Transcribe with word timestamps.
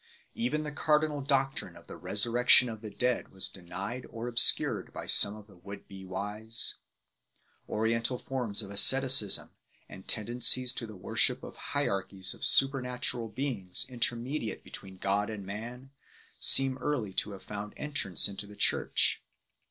Even 0.33 0.63
the 0.63 0.71
cardinal 0.71 1.21
doctrine 1.21 1.75
of 1.75 1.85
the 1.85 1.95
Resurrection 1.95 2.69
of 2.69 2.81
the 2.81 2.89
dead 2.89 3.29
was 3.29 3.47
denied 3.47 4.03
or 4.09 4.27
obscured 4.27 4.91
by 4.91 5.05
some 5.05 5.35
of 5.35 5.45
the 5.45 5.57
would 5.57 5.87
be 5.87 6.03
wise 6.03 6.77
1. 7.67 7.77
Oriental 7.77 8.17
forms 8.17 8.63
of 8.63 8.71
asceticism 8.71 9.49
2 9.85 9.85
and 9.89 10.07
tendencies 10.07 10.73
to 10.73 10.87
the 10.87 10.95
worship 10.95 11.43
of 11.43 11.55
hierarchies 11.55 12.33
of 12.33 12.43
supernatural 12.43 13.29
beings, 13.29 13.85
intermediate 13.89 14.63
between 14.63 14.97
God 14.97 15.29
and 15.29 15.45
man 15.45 15.91
3, 16.37 16.37
seem 16.39 16.77
early 16.79 17.13
to 17.13 17.33
have 17.33 17.43
found 17.43 17.75
entrance 17.77 18.27
into 18.27 18.47
the 18.47 18.55
Church. 18.55 19.21